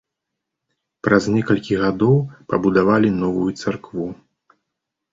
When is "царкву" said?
3.63-4.13